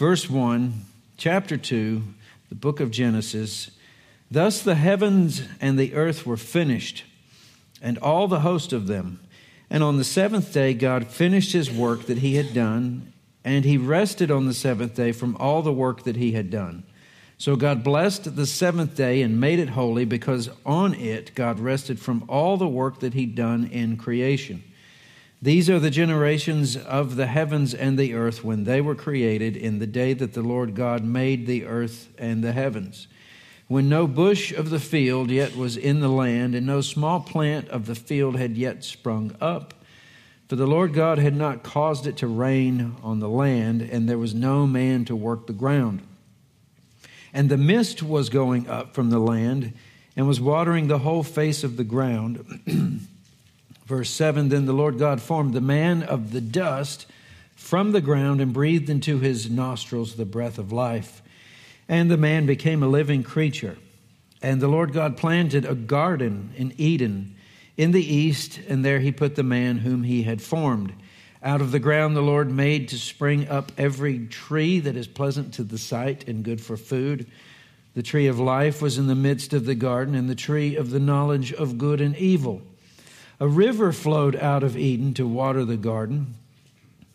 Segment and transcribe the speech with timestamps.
[0.00, 0.72] verse 1,
[1.18, 2.02] chapter 2,
[2.48, 3.70] the book of Genesis.
[4.30, 7.04] Thus the heavens and the earth were finished,
[7.82, 9.20] and all the host of them.
[9.68, 13.12] And on the seventh day, God finished his work that he had done,
[13.44, 16.84] and he rested on the seventh day from all the work that he had done.
[17.36, 22.00] So God blessed the seventh day and made it holy because on it God rested
[22.00, 24.64] from all the work that he'd done in creation.
[25.42, 29.78] These are the generations of the heavens and the earth when they were created in
[29.78, 33.08] the day that the Lord God made the earth and the heavens.
[33.66, 37.68] When no bush of the field yet was in the land, and no small plant
[37.68, 39.72] of the field had yet sprung up,
[40.46, 44.18] for the Lord God had not caused it to rain on the land, and there
[44.18, 46.02] was no man to work the ground.
[47.32, 49.72] And the mist was going up from the land
[50.16, 52.60] and was watering the whole face of the ground.
[53.90, 57.06] Verse 7 Then the Lord God formed the man of the dust
[57.56, 61.20] from the ground and breathed into his nostrils the breath of life.
[61.88, 63.76] And the man became a living creature.
[64.40, 67.34] And the Lord God planted a garden in Eden
[67.76, 70.92] in the east, and there he put the man whom he had formed.
[71.42, 75.54] Out of the ground the Lord made to spring up every tree that is pleasant
[75.54, 77.26] to the sight and good for food.
[77.94, 80.90] The tree of life was in the midst of the garden, and the tree of
[80.90, 82.62] the knowledge of good and evil.
[83.40, 86.34] A river flowed out of Eden to water the garden,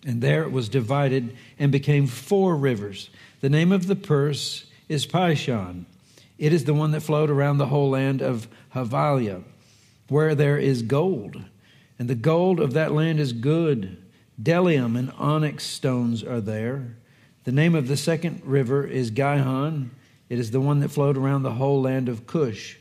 [0.04, 3.12] and there it was divided and became four rivers.
[3.42, 5.86] The name of the purse is Pishon.
[6.40, 9.44] It is the one that flowed around the whole land of Havilah,
[10.10, 11.44] where there is gold,
[12.00, 13.98] and the gold of that land is good.
[14.42, 16.98] Bdellium and onyx stones are there.
[17.44, 19.92] The name of the second river is Gihon.
[20.28, 22.78] It is the one that flowed around the whole land of Cush.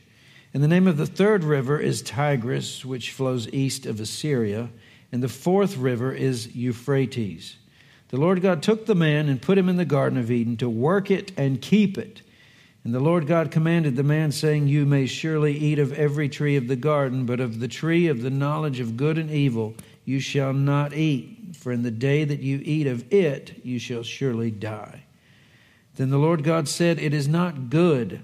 [0.55, 4.69] And the name of the third river is Tigris, which flows east of Assyria.
[5.11, 7.57] And the fourth river is Euphrates.
[8.07, 10.69] The Lord God took the man and put him in the Garden of Eden to
[10.69, 12.21] work it and keep it.
[12.85, 16.55] And the Lord God commanded the man, saying, You may surely eat of every tree
[16.55, 19.75] of the garden, but of the tree of the knowledge of good and evil
[20.05, 24.03] you shall not eat for in the day that you eat of it, you shall
[24.03, 25.03] surely die.
[25.95, 28.23] Then the Lord God said, It is not good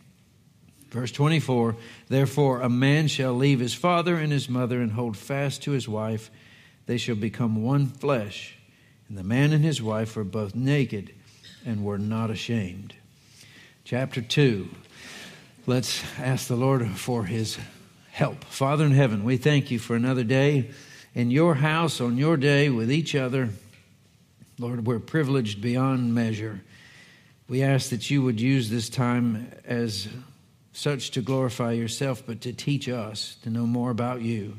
[0.91, 1.75] Verse 24
[2.09, 5.87] Therefore, a man shall leave his father and his mother and hold fast to his
[5.87, 6.29] wife.
[6.85, 8.57] They shall become one flesh.
[9.07, 11.13] And the man and his wife were both naked
[11.65, 12.93] and were not ashamed.
[13.83, 14.69] Chapter 2.
[15.67, 17.57] Let's ask the Lord for his
[18.11, 18.43] help.
[18.45, 20.71] Father in heaven, we thank you for another day
[21.13, 23.49] in your house on your day with each other.
[24.59, 26.61] Lord, we're privileged beyond measure.
[27.47, 30.07] We ask that you would use this time as
[30.73, 34.57] such to glorify yourself, but to teach us to know more about you.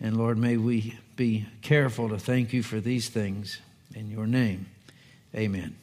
[0.00, 3.60] And Lord, may we be careful to thank you for these things
[3.94, 4.66] in your name.
[5.34, 5.76] Amen.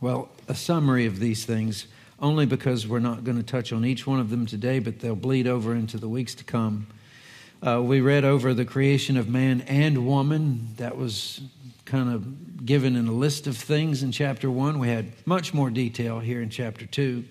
[0.00, 1.86] Well, a summary of these things,
[2.20, 5.16] only because we're not going to touch on each one of them today, but they'll
[5.16, 6.86] bleed over into the weeks to come.
[7.66, 10.68] Uh, we read over the creation of man and woman.
[10.76, 11.40] That was
[11.84, 14.78] kind of given in a list of things in chapter one.
[14.78, 17.24] We had much more detail here in chapter two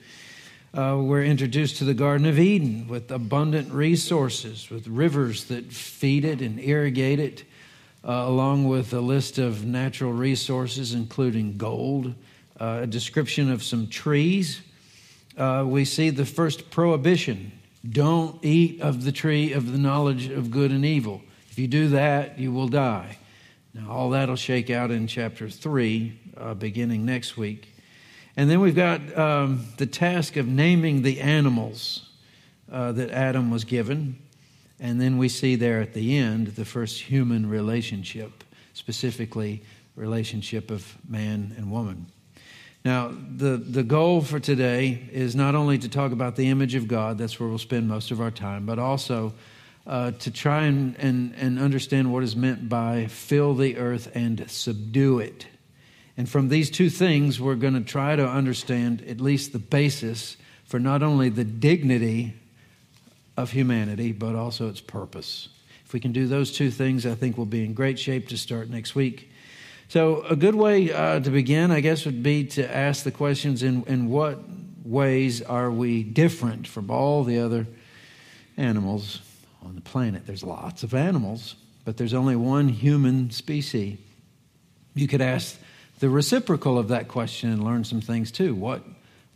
[0.77, 6.23] uh, we're introduced to the Garden of Eden with abundant resources, with rivers that feed
[6.23, 7.43] it and irrigate it,
[8.07, 12.13] uh, along with a list of natural resources, including gold,
[12.59, 14.61] uh, a description of some trees.
[15.35, 17.51] Uh, we see the first prohibition
[17.89, 21.21] don't eat of the tree of the knowledge of good and evil.
[21.49, 23.17] If you do that, you will die.
[23.73, 27.73] Now, all that'll shake out in chapter 3, uh, beginning next week.
[28.37, 32.07] And then we've got um, the task of naming the animals
[32.71, 34.19] uh, that Adam was given.
[34.79, 38.43] And then we see there at the end the first human relationship,
[38.73, 39.63] specifically
[39.95, 42.05] relationship of man and woman.
[42.85, 46.87] Now, the, the goal for today is not only to talk about the image of
[46.87, 49.33] God, that's where we'll spend most of our time, but also
[49.87, 54.49] uh, to try and, and, and understand what is meant by fill the earth and
[54.49, 55.47] subdue it.
[56.17, 60.35] And from these two things, we're going to try to understand at least the basis
[60.65, 62.33] for not only the dignity
[63.37, 65.49] of humanity, but also its purpose.
[65.85, 68.37] If we can do those two things, I think we'll be in great shape to
[68.37, 69.31] start next week.
[69.89, 73.63] So, a good way uh, to begin, I guess, would be to ask the questions
[73.63, 74.39] in, in what
[74.83, 77.67] ways are we different from all the other
[78.57, 79.21] animals
[79.63, 80.25] on the planet?
[80.25, 81.55] There's lots of animals,
[81.85, 83.97] but there's only one human species.
[84.93, 85.57] You could ask
[85.99, 88.53] the reciprocal of that question and learn some things too.
[88.53, 88.83] What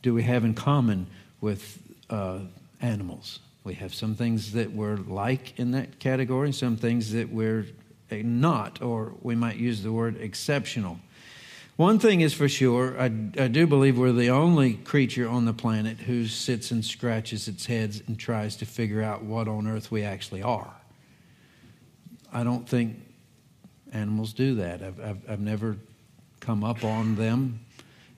[0.01, 1.07] do we have in common
[1.39, 1.79] with
[2.09, 2.39] uh,
[2.81, 3.39] animals?
[3.63, 7.67] We have some things that we're like in that category, some things that we're
[8.11, 10.99] not, or we might use the word exceptional.
[11.77, 15.53] One thing is for sure, I, I, do believe we're the only creature on the
[15.53, 19.89] planet who sits and scratches its heads and tries to figure out what on earth
[19.89, 20.73] we actually are.
[22.31, 22.99] I don't think
[23.93, 24.83] animals do that.
[24.83, 25.77] I've, I've, I've never
[26.41, 27.59] come up on them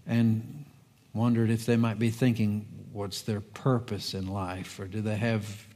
[0.08, 0.66] and
[1.14, 4.80] wondered if they might be thinking, what's their purpose in life?
[4.80, 5.68] Or do they have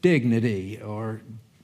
[0.00, 0.80] dignity?
[0.80, 1.20] Or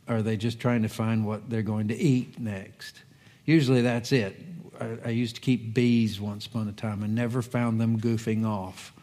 [0.06, 3.02] are they just trying to find what they're going to eat next?
[3.46, 4.38] Usually that's it.
[5.04, 8.94] I, used to keep bees once upon a time and never found them goofing off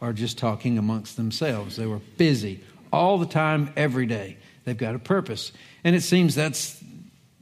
[0.00, 1.76] or just talking amongst themselves.
[1.76, 2.62] They were busy
[2.92, 4.36] all the time, every day.
[4.64, 5.52] They've got a purpose.
[5.82, 6.82] And it seems that's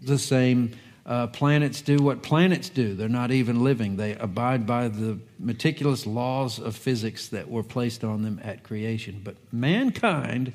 [0.01, 0.73] the same
[1.05, 2.95] uh, planets do what planets do.
[2.95, 3.97] They're not even living.
[3.97, 9.21] They abide by the meticulous laws of physics that were placed on them at creation.
[9.25, 10.53] But mankind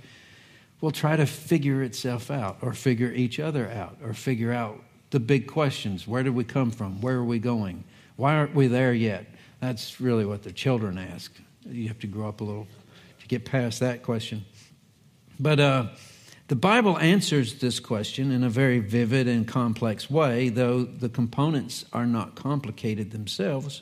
[0.79, 5.19] will try to figure itself out, or figure each other out, or figure out the
[5.19, 6.07] big questions.
[6.07, 7.01] Where did we come from?
[7.01, 7.83] Where are we going?
[8.15, 9.25] Why aren't we there yet?
[9.59, 11.33] That's really what the children ask.
[11.65, 12.67] You have to grow up a little
[13.19, 14.45] to get past that question.
[15.39, 15.87] But uh,
[16.47, 21.85] the Bible answers this question in a very vivid and complex way, though the components
[21.91, 23.81] are not complicated themselves.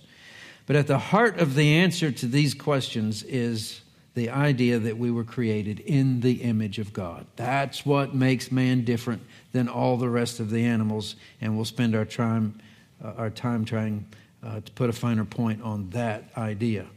[0.66, 3.82] But at the heart of the answer to these questions is
[4.16, 7.28] the idea that we were created in the image of God.
[7.36, 9.22] That's what makes man different
[9.52, 12.60] than all the rest of the animals, and we'll spend our time,
[13.04, 14.08] uh, our time trying
[14.42, 16.88] uh, to put a finer point on that idea.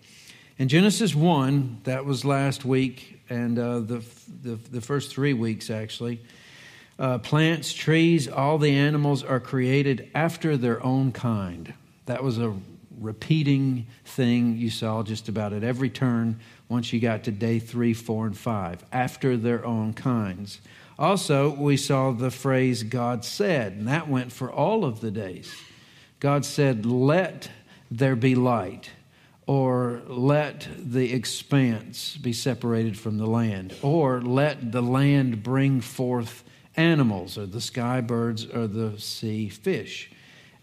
[0.58, 4.04] In Genesis 1, that was last week, and uh, the,
[4.42, 6.20] the, the, first three weeks actually.
[6.98, 11.72] Uh, plants, trees, all the animals are created after their own kind.
[12.06, 12.54] That was a
[13.00, 17.94] repeating thing you saw just about at every turn once you got to day three,
[17.94, 20.60] four, and five, after their own kinds.
[20.98, 25.54] Also, we saw the phrase God said, and that went for all of the days.
[26.18, 27.50] God said, Let
[27.90, 28.90] there be light
[29.48, 36.44] or let the expanse be separated from the land, or let the land bring forth
[36.76, 40.12] animals, or the sky birds, or the sea fish,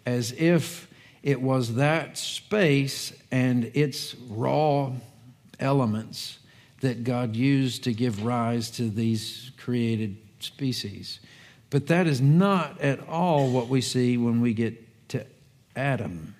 [0.05, 0.87] as if
[1.23, 4.91] it was that space and its raw
[5.59, 6.37] elements
[6.81, 11.21] that God used to give rise to these created species.
[11.71, 15.25] But that is not at all what we see when we get to
[15.75, 16.35] Adam.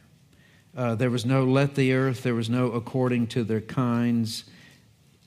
[0.75, 4.43] Uh, there was no let the earth, there was no according to their kinds.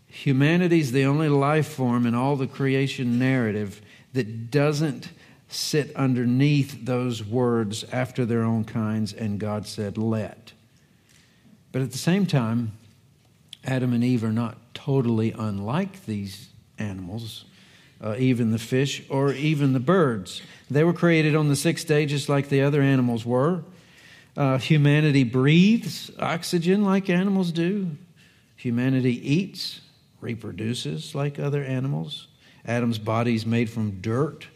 [0.06, 3.80] Humanity's the only life form in all the creation narrative
[4.12, 5.08] that doesn't
[5.48, 10.52] sit underneath those words after their own kinds, and God said, let.
[11.72, 12.72] But at the same time,
[13.64, 17.44] Adam and Eve are not totally unlike these animals,
[18.02, 20.42] uh, even the fish or even the birds.
[20.70, 23.62] They were created on the sixth day just like the other animals were.
[24.38, 27.90] Uh, humanity breathes oxygen like animals do.
[28.54, 29.80] Humanity eats,
[30.20, 32.28] reproduces like other animals.
[32.64, 34.46] Adam's body is made from dirt,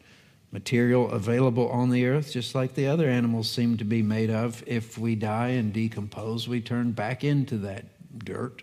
[0.53, 4.62] material available on the earth, just like the other animals seem to be made of.
[4.69, 7.87] If we die and decompose, we turn back into that
[8.25, 8.62] dirt.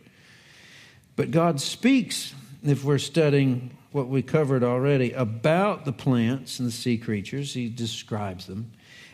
[1.17, 2.33] But God speaks,
[2.63, 7.53] if we're studying what we covered already, about the plants and the sea creatures.
[7.53, 8.71] He describes them.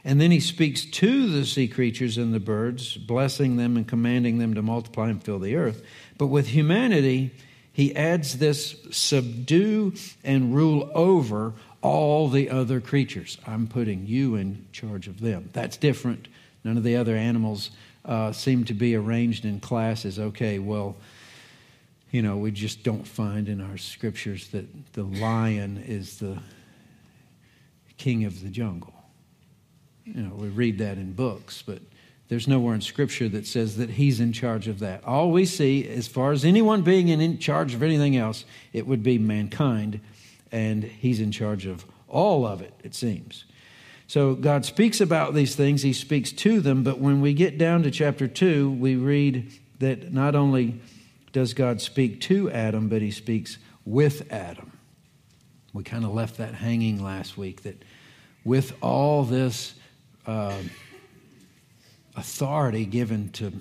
[0.08, 4.38] And then he speaks to the sea creatures and the birds, blessing them and commanding
[4.38, 5.84] them to multiply and fill the earth.
[6.20, 7.32] But with humanity,
[7.74, 13.40] he adds this subdue and rule over all the other creatures.
[13.48, 15.50] I'm putting you in charge of them.
[15.54, 16.28] That's different.
[16.64, 17.72] None of the other animals
[18.06, 20.20] uh, seem to be arranged in classes.
[20.20, 20.96] Okay, well,
[22.12, 26.38] you know, we just don't find in our scriptures that the lion is the
[27.98, 28.95] king of the jungle
[30.06, 31.82] you know, we read that in books, but
[32.28, 35.04] there's nowhere in Scripture that says that he's in charge of that.
[35.04, 39.04] All we see, as far as anyone being in charge of anything else, it would
[39.04, 40.00] be mankind
[40.56, 43.44] and He's in charge of all of it, it seems.
[44.08, 47.84] So God speaks about these things, He speaks to them, but when we get down
[47.84, 50.80] to chapter 2, we read that not only
[51.34, 54.72] does God speak to Adam, but He speaks with Adam.
[55.74, 57.84] We kind of left that hanging last week that
[58.46, 59.74] with all this
[60.26, 60.58] uh,
[62.16, 63.54] authority given to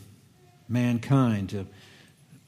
[0.68, 1.66] mankind to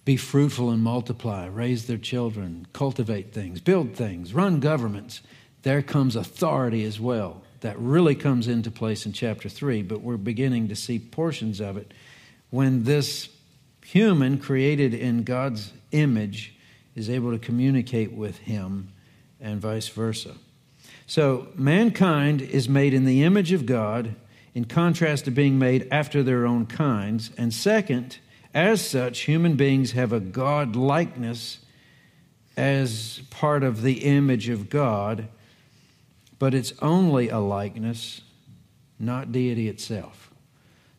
[0.05, 5.21] be fruitful and multiply, raise their children, cultivate things, build things, run governments,
[5.63, 7.43] there comes authority as well.
[7.61, 11.77] That really comes into place in chapter 3, but we're beginning to see portions of
[11.77, 11.93] it
[12.51, 13.29] when this
[13.85, 16.55] human created in God's image
[16.95, 18.93] is able to communicate with him
[19.41, 20.37] and vice versa.
[21.07, 24.17] So, mankind is made in the image of God
[24.55, 27.31] in contrast to being made after their own kinds.
[27.39, 28.19] And second,
[28.53, 31.59] as such, human beings have a God likeness
[32.57, 35.29] as part of the image of God,
[36.39, 38.23] but it's only a likeness,
[38.99, 40.33] not deity itself.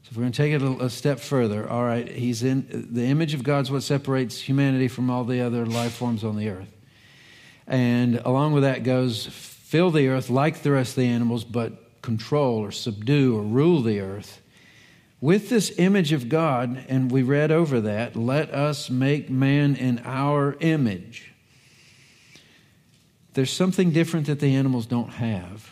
[0.04, 2.88] So if we're going to take it a, a step further, all right, he's in
[2.92, 6.48] the image of God's what separates humanity from all the other life forms on the
[6.48, 6.72] earth.
[7.66, 9.26] And along with that goes
[9.68, 13.82] fill the earth like the rest of the animals, but control or subdue or rule
[13.82, 14.42] the earth.
[15.20, 20.00] With this image of God, and we read over that, let us make man in
[20.06, 21.34] our image.
[23.34, 25.70] There's something different that the animals don't have,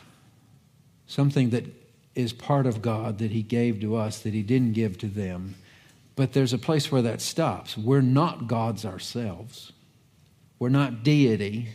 [1.07, 1.63] something that
[2.15, 5.55] is part of God that He gave to us that He didn't give to them.
[6.17, 7.77] But there's a place where that stops.
[7.77, 9.71] We're not gods ourselves,
[10.59, 11.69] we're not deity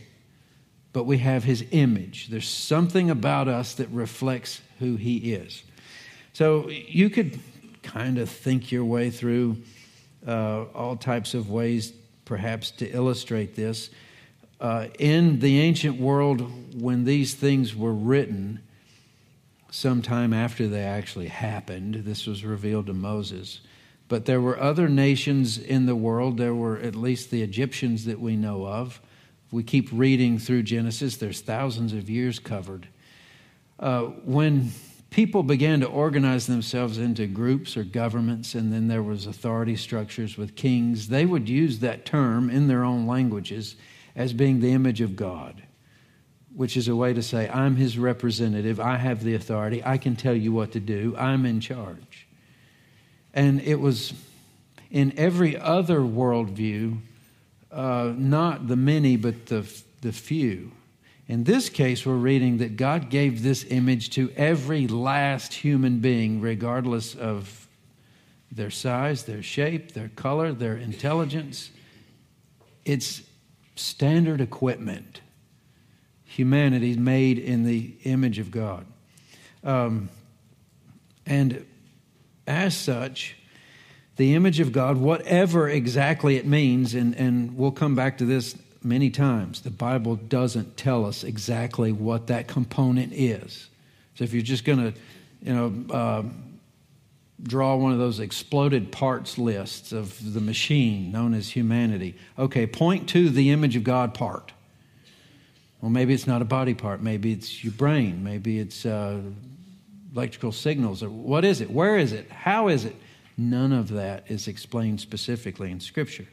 [0.93, 2.27] but we have his image.
[2.27, 5.63] There's something about us that reflects who he is.
[6.33, 7.39] So you could
[7.83, 9.57] kind of think your way through
[10.27, 11.93] uh, all types of ways,
[12.25, 13.89] perhaps, to illustrate this.
[14.59, 18.61] Uh, in the ancient world, when these things were written,
[19.71, 23.61] sometime after they actually happened, this was revealed to Moses.
[24.07, 26.37] But there were other nations in the world.
[26.37, 29.01] There were at least the Egyptians that we know of
[29.51, 32.87] we keep reading through Genesis, there's thousands of years covered.
[33.79, 34.71] Uh, when
[35.09, 40.37] people began to organize themselves into groups or governments, and then there was authority structures
[40.37, 43.75] with kings, they would use that term in their own languages
[44.15, 45.61] as being the image of God,
[46.55, 50.15] which is a way to say, I'm his representative, I have the authority, I can
[50.15, 52.27] tell you what to do, I'm in charge.
[53.33, 54.13] And it was
[54.89, 56.99] in every other worldview
[57.71, 59.65] uh, not the many, but the,
[60.01, 60.71] the few.
[61.27, 66.41] In this case, we're reading that God gave this image to every last human being,
[66.41, 67.67] regardless of
[68.51, 71.71] their size, their shape, their color, their intelligence.
[72.83, 73.21] It's
[73.75, 75.21] standard equipment.
[76.25, 78.85] Humanity made in the image of God.
[79.63, 80.09] Um,
[81.25, 81.65] and
[82.45, 83.37] as such,
[84.21, 88.55] the image of God, whatever exactly it means, and, and we'll come back to this
[88.83, 89.61] many times.
[89.61, 93.67] The Bible doesn't tell us exactly what that component is.
[94.13, 94.99] So if you're just going to,
[95.41, 96.23] you know, uh,
[97.41, 103.09] draw one of those exploded parts lists of the machine known as humanity, okay, point
[103.09, 104.51] to the image of God part.
[105.81, 107.01] Well, maybe it's not a body part.
[107.01, 108.23] Maybe it's your brain.
[108.23, 109.19] Maybe it's uh,
[110.13, 111.03] electrical signals.
[111.03, 111.71] What is it?
[111.71, 112.29] Where is it?
[112.29, 112.95] How is it?
[113.41, 116.27] None of that is explained specifically in Scripture.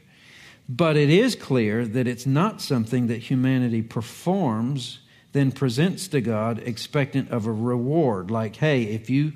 [0.69, 4.99] But it is clear that it's not something that humanity performs,
[5.31, 8.29] then presents to God expectant of a reward.
[8.29, 9.33] Like, hey, if you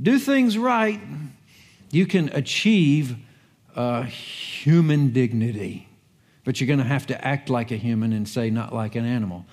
[0.00, 1.00] do things right,
[1.90, 3.16] you can achieve
[3.76, 5.88] uh, human dignity.
[6.44, 9.04] But you're going to have to act like a human and say, not like an
[9.04, 9.44] animal.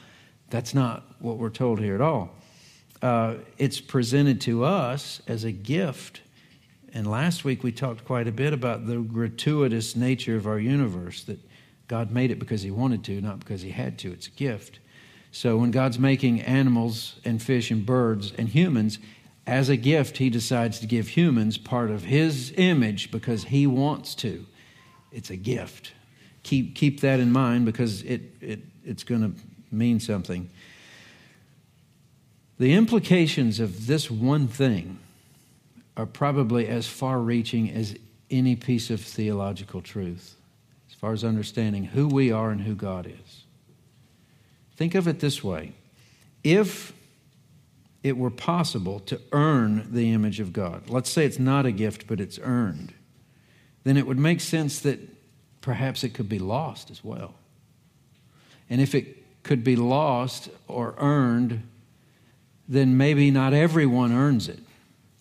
[0.50, 2.32] That's not what we're told here at all.
[3.02, 6.22] Uh, it's presented to us as a gift
[6.94, 11.24] and last week we talked quite a bit about the gratuitous nature of our universe,
[11.24, 11.40] that
[11.88, 14.12] God made it because He wanted to, not because He had to.
[14.12, 14.80] It's a gift.
[15.32, 19.00] So when God's making animals and fish and birds and humans,
[19.46, 24.16] as a gift, He decides to give humans part of His image because He wants
[24.16, 24.46] to.
[25.12, 25.94] It's a gift.
[26.44, 30.50] Keep, keep that in mind because it, it, it's going to mean something.
[32.58, 35.00] The implications of this one thing
[35.98, 37.96] are probably as far reaching as
[38.30, 40.36] any piece of theological truth,
[40.90, 43.44] as far as understanding who we are and who God is.
[44.76, 45.74] Think of it this way
[46.44, 46.94] if
[48.02, 52.08] it were possible to earn the image of God, let's say it's not a gift,
[52.08, 52.94] but it's earned,
[53.84, 55.00] then it would make sense that
[55.62, 57.34] perhaps it could be lost as well.
[58.70, 61.68] And if it could be lost or earned,
[62.68, 64.60] then maybe not everyone earns it.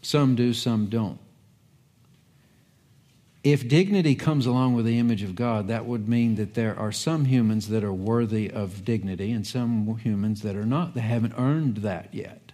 [0.08, 1.18] Some do, some don't.
[3.44, 6.92] If dignity comes along with the image of God, that would mean that there are
[6.92, 10.94] some humans that are worthy of dignity and some humans that are not.
[10.94, 12.52] They haven't earned that yet.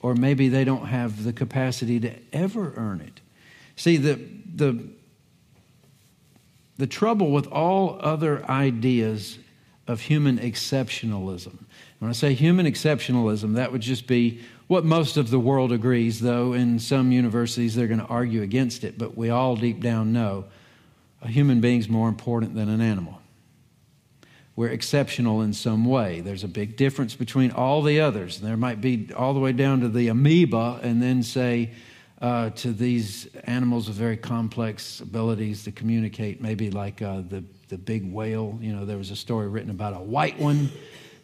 [0.00, 3.20] Or maybe they don't have the capacity to ever earn it.
[3.76, 4.18] See, the,
[4.52, 4.88] the,
[6.78, 9.38] the trouble with all other ideas
[9.86, 11.58] of human exceptionalism.
[12.00, 16.20] When I say human exceptionalism, that would just be what most of the world agrees,
[16.20, 20.12] though in some universities they're going to argue against it, but we all deep down
[20.12, 20.44] know
[21.20, 23.20] a human being's more important than an animal.
[24.54, 26.20] We're exceptional in some way.
[26.20, 28.38] There's a big difference between all the others.
[28.38, 31.72] There might be all the way down to the amoeba, and then say
[32.20, 37.76] uh, to these animals with very complex abilities to communicate, maybe like uh, the the
[37.76, 38.56] big whale.
[38.60, 40.70] You know, there was a story written about a white one.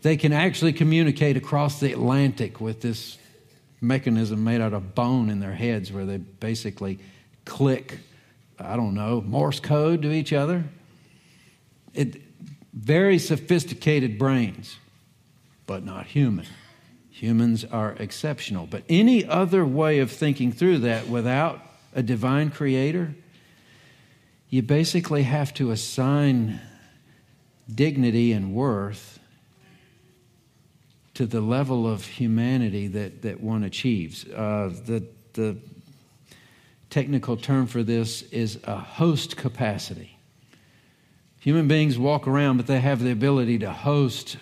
[0.02, 3.18] They can actually communicate across the Atlantic with this
[3.86, 6.98] mechanism made out of bone in their heads where they basically
[7.44, 7.98] click,
[8.58, 10.64] I don't know, Morse code to each other.
[11.94, 12.20] It,
[12.72, 14.76] very sophisticated brains,
[15.66, 16.46] but not human.
[17.10, 18.66] Humans are exceptional.
[18.66, 21.62] But any other way of thinking through that without
[21.94, 23.14] a divine creator
[24.48, 26.60] you basically have to assign
[27.72, 29.15] dignity and worth
[31.16, 34.26] to the level of humanity that, that one achieves.
[34.26, 35.56] Uh, the, the
[36.90, 40.18] technical term for this is a host capacity.
[41.40, 44.36] Human beings walk around, but they have the ability to host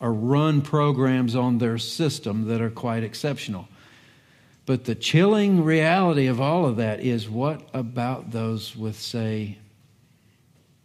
[0.00, 3.66] or run programs on their system that are quite exceptional.
[4.66, 9.56] But the chilling reality of all of that is what about those with, say,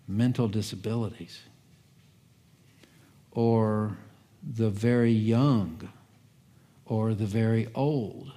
[0.07, 1.41] mental disabilities
[3.31, 3.97] or
[4.45, 5.89] the very young
[6.85, 8.31] or the very old?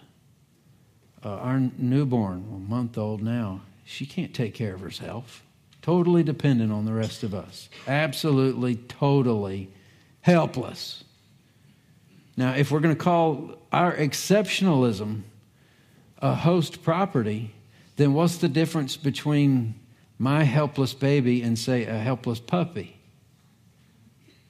[1.25, 5.43] Uh, our newborn, a month old now, she can't take care of herself.
[5.83, 7.69] Totally dependent on the rest of us.
[7.87, 9.71] Absolutely, totally
[10.21, 11.05] helpless.
[12.37, 15.23] Now, if we're going to call our exceptionalism
[16.19, 17.53] a host property,
[17.97, 19.75] then what's the difference between
[20.19, 22.96] my helpless baby and, say, a helpless puppy?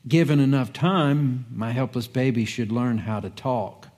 [0.09, 3.89] Given enough time, my helpless baby should learn how to talk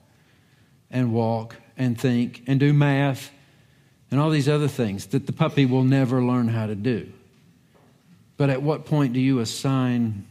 [0.89, 3.31] and walk and think and do math
[4.09, 7.11] and all these other things that the puppy will never learn how to do.
[8.37, 10.25] But at what point do you assign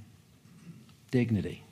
[1.11, 1.63] dignity?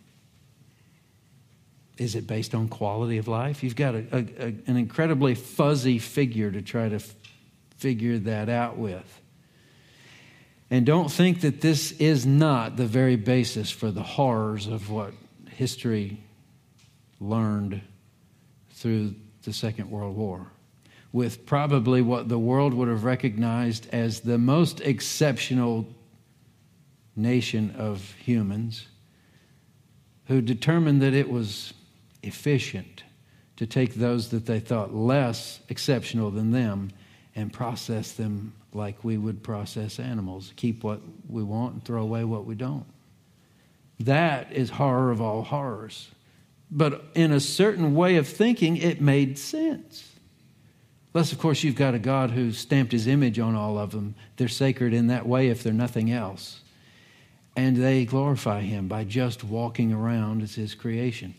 [1.98, 3.64] Is it based on quality of life?
[3.64, 7.14] You've got a, a, a, an incredibly fuzzy figure to try to f-
[7.76, 9.20] figure that out with.
[10.70, 15.12] And don't think that this is not the very basis for the horrors of what
[15.50, 16.22] history
[17.20, 17.80] learned
[18.70, 20.48] through the Second World War,
[21.12, 25.86] with probably what the world would have recognized as the most exceptional
[27.14, 28.86] nation of humans
[30.26, 31.72] who determined that it was
[32.22, 33.04] efficient
[33.56, 36.90] to take those that they thought less exceptional than them
[37.34, 42.24] and process them like we would process animals keep what we want and throw away
[42.24, 42.86] what we don't.
[44.00, 46.10] That is horror of all horrors.
[46.70, 50.12] But in a certain way of thinking, it made sense.
[51.14, 54.14] Unless, of course, you've got a God who stamped his image on all of them.
[54.36, 56.60] They're sacred in that way if they're nothing else.
[57.56, 61.34] And they glorify him by just walking around as his creation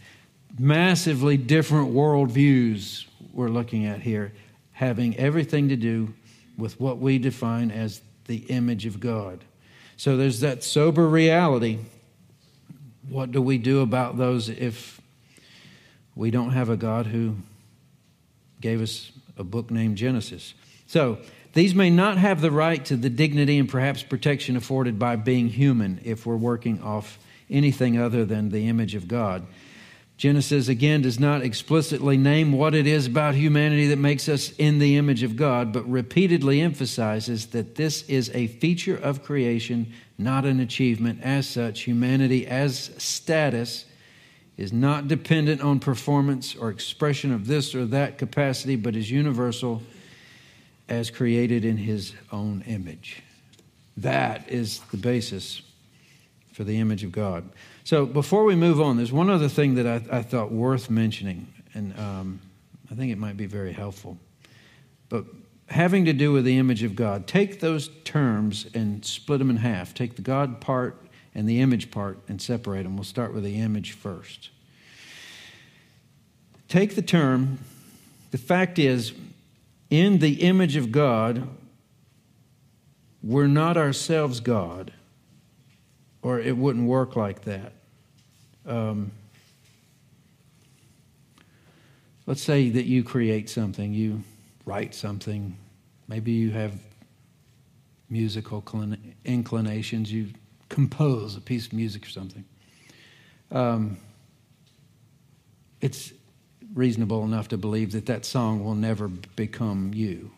[0.59, 4.33] massively different worldviews we're looking at here,
[4.71, 6.13] having everything to do
[6.57, 9.43] with what we define as the image of God.
[9.95, 11.79] So there's that sober reality.
[13.09, 14.99] What do we do about those if
[16.15, 17.35] we don't have a God who
[18.59, 20.53] gave us a book named Genesis?
[20.87, 21.19] So
[21.53, 25.47] these may not have the right to the dignity and perhaps protection afforded by being
[25.47, 27.17] human if we're working off
[27.49, 29.45] anything other than the image of God.
[30.17, 34.79] Genesis, again, does not explicitly name what it is about humanity that makes us in
[34.79, 40.43] the image of God, but repeatedly emphasizes that this is a feature of creation, not
[40.43, 41.21] an achievement.
[41.21, 43.85] As such, humanity as status
[44.57, 49.83] is not dependent on performance or expression of this or that capacity, but is universal
[50.89, 53.21] as created in his own image.
[53.97, 55.61] That is the basis
[56.53, 57.47] for the image of God.
[57.87, 61.47] So before we move on, there's one other thing that I, I thought worth mentioning,
[61.73, 62.41] and um,
[62.91, 64.17] I think it might be very helpful.
[65.07, 65.23] But
[65.67, 69.55] having to do with the image of God, take those terms and split them in
[69.55, 69.93] half.
[69.93, 71.01] Take the God part
[71.33, 72.97] and the image part and separate them.
[72.97, 74.49] We'll start with the image first.
[76.67, 77.59] Take the term,
[78.31, 79.13] the fact is,
[79.89, 81.47] in the image of God,
[83.23, 84.91] we're not ourselves God,
[86.21, 87.71] or it wouldn't work like that.
[88.67, 89.11] Um,
[92.25, 94.23] let's say that you create something, you
[94.65, 95.57] write something,
[96.07, 96.73] maybe you have
[98.09, 98.63] musical
[99.25, 100.27] inclinations, you
[100.69, 102.43] compose a piece of music or something.
[103.51, 103.97] Um,
[105.79, 106.11] it's
[106.73, 110.31] reasonable enough to believe that that song will never become you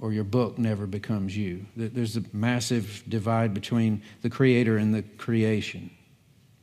[0.00, 1.66] or your book never becomes you.
[1.76, 5.90] There's a massive divide between the creator and the creation.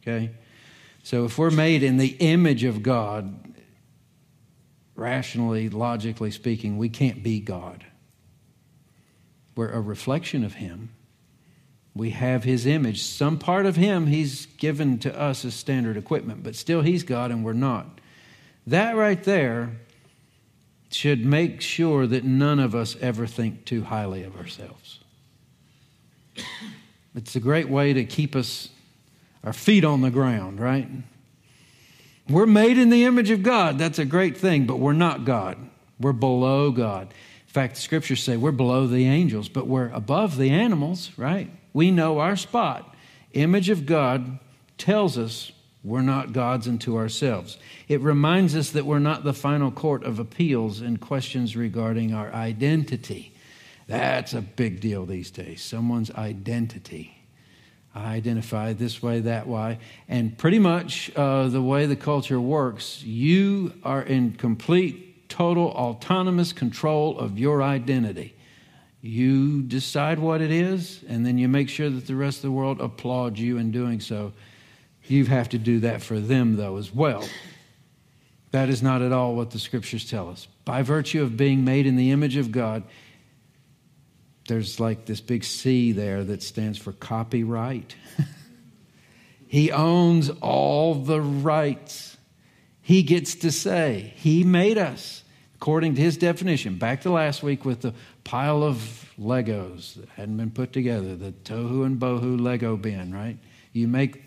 [0.08, 0.32] Okay?
[1.04, 3.56] So if we're made in the image of God,
[4.96, 7.86] rationally, logically speaking, we can't be God.
[9.56, 10.90] We're a reflection of Him.
[11.96, 13.04] We have His image.
[13.04, 17.32] Some part of Him He's given to us as standard equipment, but still He's God
[17.32, 18.00] and we're not.
[18.66, 19.72] That right there
[20.92, 25.00] should make sure that none of us ever think too highly of ourselves.
[27.16, 28.70] It's a great way to keep us,
[29.44, 30.90] our feet on the ground, right?
[32.30, 33.78] We're made in the image of God.
[33.78, 35.58] That's a great thing, but we're not God.
[36.00, 37.08] We're below God.
[37.48, 41.50] In fact, the scriptures say we're below the angels, but we're above the animals, right?
[41.74, 42.96] We know our spot.
[43.34, 44.40] Image of God
[44.78, 45.52] tells us
[45.84, 47.58] we're not gods unto ourselves.
[47.88, 52.34] It reminds us that we're not the final court of appeals in questions regarding our
[52.34, 53.34] identity.
[53.88, 55.64] That's a big deal these days.
[55.64, 57.17] Someone's identity.
[57.98, 59.80] I identify this way, that way.
[60.08, 66.54] And pretty much uh, the way the culture works, you are in complete, total, autonomous
[66.54, 68.36] control of your identity.
[69.02, 72.52] You decide what it is, and then you make sure that the rest of the
[72.52, 74.34] world applauds you in doing so.
[75.06, 77.28] You have to do that for them, though, as well.
[78.52, 80.48] That is not at all what the scriptures tell us.
[80.66, 82.84] By virtue of being made in the image of God,
[84.48, 87.96] there's like this big C there that stands for copyright.
[89.48, 92.18] he owns all the rights.
[92.82, 95.24] He gets to say, He made us
[95.56, 96.78] according to His definition.
[96.78, 101.32] Back to last week with the pile of Legos that hadn't been put together, the
[101.32, 103.38] tohu and bohu Lego bin, right?
[103.74, 104.24] You make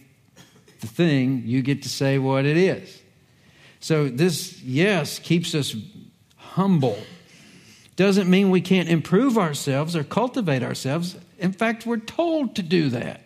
[0.81, 3.03] the thing, you get to say what it is.
[3.81, 5.75] So, this, yes, keeps us
[6.37, 6.99] humble
[8.01, 11.17] doesn't mean we can't improve ourselves or cultivate ourselves.
[11.39, 13.21] In fact, we're told to do that,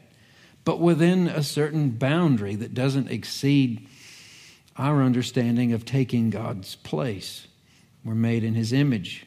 [0.65, 3.87] but within a certain boundary that doesn't exceed
[4.77, 7.47] our understanding of taking God's place.
[8.05, 9.25] We're made in His image.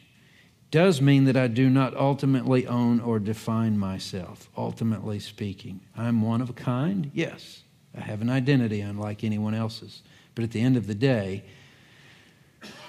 [0.70, 5.80] Does mean that I do not ultimately own or define myself, ultimately speaking.
[5.96, 7.62] I'm one of a kind, yes.
[7.96, 10.02] I have an identity unlike anyone else's.
[10.34, 11.44] But at the end of the day,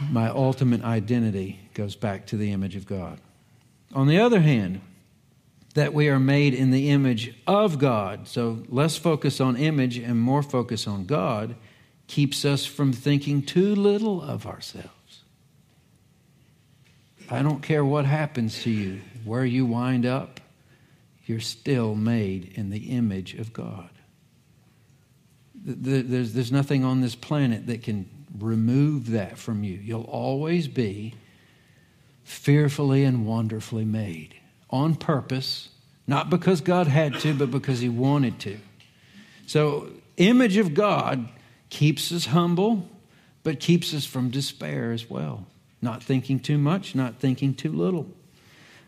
[0.09, 3.19] my ultimate identity goes back to the image of God.
[3.93, 4.81] On the other hand,
[5.75, 10.19] that we are made in the image of God, so less focus on image and
[10.19, 11.55] more focus on God,
[12.07, 15.23] keeps us from thinking too little of ourselves.
[17.29, 20.39] I don't care what happens to you, where you wind up,
[21.27, 23.89] you're still made in the image of God.
[25.53, 29.73] There's, there's nothing on this planet that can remove that from you.
[29.75, 31.15] You'll always be
[32.23, 34.35] fearfully and wonderfully made
[34.69, 35.69] on purpose,
[36.05, 38.59] not because God had to, but because He wanted to.
[39.47, 41.27] So, image of God
[41.69, 42.87] keeps us humble,
[43.43, 45.47] but keeps us from despair as well.
[45.81, 48.07] Not thinking too much, not thinking too little.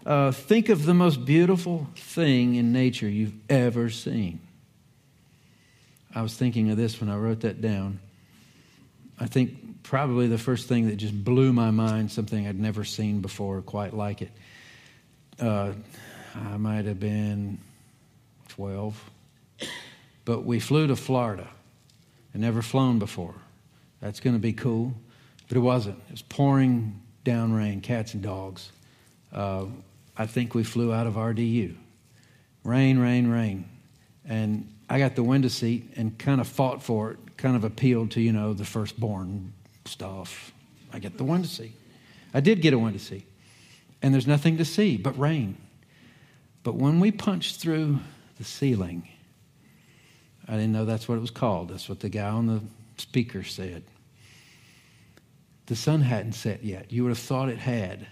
[0.06, 4.40] Uh, think of the most beautiful thing in nature you've ever seen.
[6.14, 8.00] I was thinking of this when I wrote that down.
[9.22, 13.22] I think probably the first thing that just blew my mind, something I'd never seen
[13.22, 14.32] before, quite like it.
[15.40, 15.74] Uh,
[16.34, 17.60] I might have been
[18.50, 19.12] 12,
[20.26, 21.48] but we flew to Florida.
[22.34, 23.36] I'd never flown before.
[24.00, 24.96] That's going to be cool,
[25.48, 26.00] but it wasn't.
[26.08, 28.72] It was pouring down rain, cats and dogs.
[29.32, 29.66] Uh,
[30.18, 31.76] I think we flew out of RDU.
[32.64, 33.70] Rain, rain, rain.
[34.26, 38.12] And I got the window seat and kind of fought for it kind of appealed
[38.12, 39.52] to, you know, the firstborn
[39.86, 40.54] stuff.
[40.94, 41.74] I get the one to see.
[42.34, 43.26] I did get a one to see.
[44.02, 45.58] And there's nothing to see but rain.
[46.64, 48.00] But when we punched through
[48.38, 49.08] the ceiling,
[50.48, 51.70] I didn't know that's what it was called.
[51.70, 52.62] That's what the guy on the
[52.98, 53.84] speaker said.
[55.66, 56.92] The sun hadn't set yet.
[56.92, 58.06] You would have thought it had.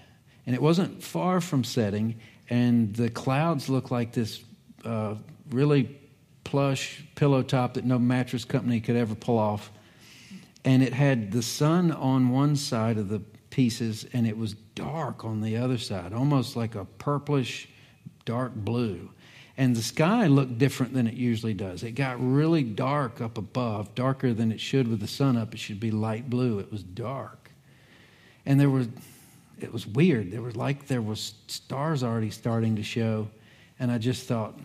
[0.45, 2.15] And it wasn't far from setting,
[2.49, 4.43] and the clouds looked like this
[4.83, 5.15] uh,
[5.51, 5.99] really
[6.49, 9.71] plush pillow top that no mattress company could ever pull off.
[10.65, 13.19] And it had the sun on one side of the
[13.51, 17.69] pieces, and it was dark on the other side, almost like a purplish,
[18.25, 19.11] dark blue.
[19.57, 21.83] And the sky looked different than it usually does.
[21.83, 25.53] It got really dark up above, darker than it should with the sun up.
[25.53, 26.57] It should be light blue.
[26.57, 27.51] It was dark.
[28.43, 28.87] And there was,
[29.59, 30.31] it was weird.
[30.31, 33.29] There was like there was stars already starting to show.
[33.77, 34.57] And I just thought,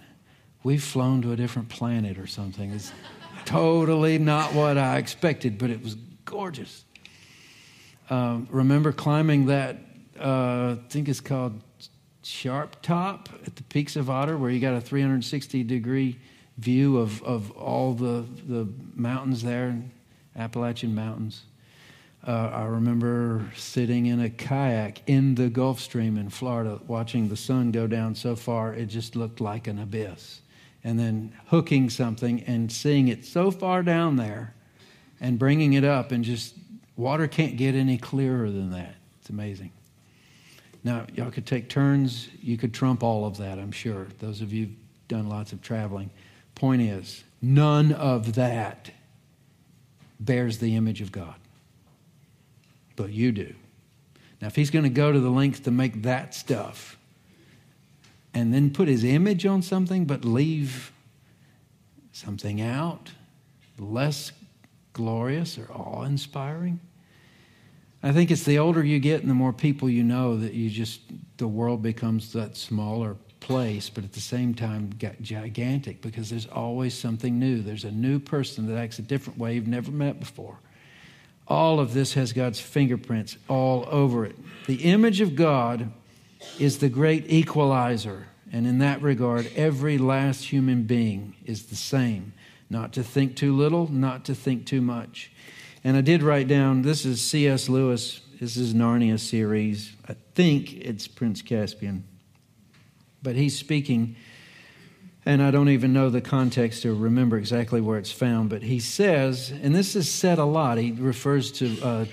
[0.64, 2.72] we've flown to a different planet or something.
[2.72, 2.92] It's
[3.44, 6.84] totally not what I expected, but it was gorgeous.
[8.10, 9.76] Um, remember climbing that,
[10.18, 11.62] uh, I think it's called
[12.22, 16.18] Sharp Top at the Peaks of Otter, where you got a 360 degree
[16.58, 19.78] view of, of all the, the mountains there,
[20.36, 21.42] Appalachian Mountains.
[22.26, 27.36] Uh, I remember sitting in a kayak in the Gulf Stream in Florida, watching the
[27.36, 30.40] sun go down so far it just looked like an abyss.
[30.84, 34.54] And then hooking something and seeing it so far down there
[35.18, 36.54] and bringing it up, and just
[36.96, 38.94] water can't get any clearer than that.
[39.20, 39.72] It's amazing.
[40.82, 42.28] Now, y'all could take turns.
[42.42, 44.08] You could trump all of that, I'm sure.
[44.18, 44.76] Those of you who've
[45.08, 46.10] done lots of traveling.
[46.54, 48.90] Point is, none of that
[50.20, 51.36] bears the image of God.
[52.96, 53.54] But you do.
[54.42, 56.98] Now, if he's going to go to the length to make that stuff
[58.34, 60.92] and then put his image on something but leave
[62.12, 63.10] something out,
[63.78, 64.32] less
[64.92, 66.80] glorious or awe inspiring,
[68.02, 70.68] I think it's the older you get and the more people you know that you
[70.68, 71.00] just,
[71.38, 76.94] the world becomes that smaller place, but at the same time gigantic because there's always
[76.94, 77.62] something new.
[77.62, 80.58] There's a new person that acts a different way you've never met before.
[81.48, 84.36] All of this has God's fingerprints all over it.
[84.66, 85.90] The image of God
[86.58, 88.28] is the great equalizer.
[88.52, 92.32] And in that regard, every last human being is the same.
[92.70, 95.32] Not to think too little, not to think too much.
[95.82, 97.68] And I did write down this is C.S.
[97.68, 98.20] Lewis.
[98.40, 99.92] This is Narnia series.
[100.08, 102.04] I think it's Prince Caspian.
[103.22, 104.16] But he's speaking,
[105.26, 108.80] and I don't even know the context or remember exactly where it's found, but he
[108.80, 112.04] says, and this is said a lot, he refers to uh,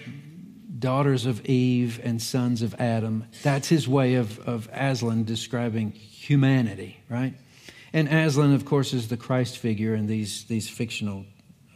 [0.82, 3.26] daughters of Eve and sons of Adam.
[3.44, 7.34] That's his way of, of Aslan describing humanity, right?
[7.94, 11.26] And Aslan, of course, is the Christ figure in these, these fictional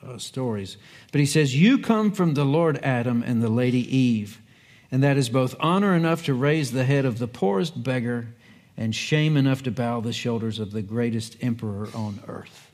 [0.06, 0.78] uh, stories.
[1.12, 4.42] But he says, You come from the Lord Adam and the Lady Eve,
[4.92, 8.28] and that is both honor enough to raise the head of the poorest beggar
[8.78, 12.72] and shame enough to bow the shoulders of the greatest emperor on earth.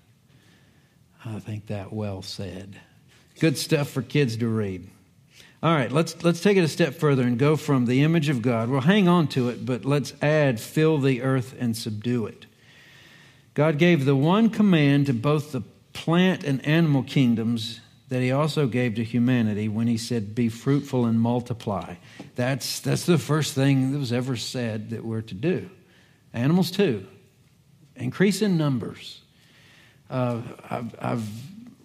[1.23, 2.79] I think that well said.
[3.39, 4.89] Good stuff for kids to read.
[5.63, 8.41] All right, let's, let's take it a step further and go from the image of
[8.41, 8.67] God.
[8.67, 12.47] We'll hang on to it, but let's add fill the earth and subdue it.
[13.53, 15.61] God gave the one command to both the
[15.93, 21.05] plant and animal kingdoms that he also gave to humanity when he said, Be fruitful
[21.05, 21.95] and multiply.
[22.35, 25.69] That's, that's the first thing that was ever said that we're to do.
[26.33, 27.05] Animals, too.
[27.95, 29.21] Increase in numbers.
[30.09, 31.29] Uh, I've, I've,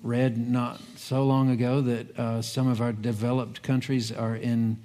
[0.07, 4.79] read not so long ago that uh, some of our developed countries are in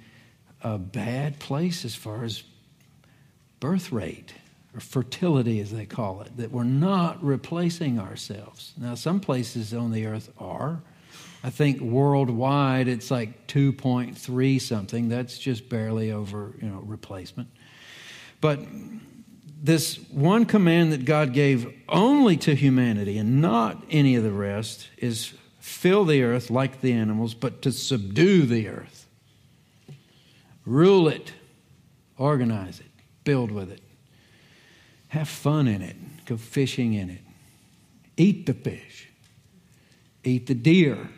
[0.62, 2.42] a bad place as far as
[3.60, 4.34] birth rate
[4.74, 8.72] or fertility, as they call it, that we're not replacing ourselves.
[8.78, 10.82] Now, some places on the earth are.
[11.44, 15.08] I think worldwide it's like 2.3 something.
[15.08, 17.48] That's just barely over, you know, replacement.
[18.40, 18.60] But
[19.62, 24.88] this one command that God gave only to humanity and not any of the rest
[24.98, 29.06] is fill the earth like the animals, but to subdue the earth.
[30.66, 31.32] Rule it,
[32.18, 32.90] organize it,
[33.22, 33.82] build with it.
[35.08, 35.96] Have fun in it.
[36.26, 37.20] Go fishing in it.
[38.16, 39.08] Eat the fish.
[40.24, 41.08] Eat the deer.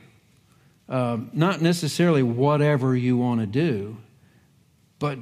[0.88, 3.96] Um, not necessarily whatever you want to do,
[4.98, 5.18] but